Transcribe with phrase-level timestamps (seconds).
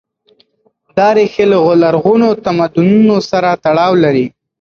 [0.97, 4.25] دا ريښې له لرغونو تمدنونو سره تړاو لري.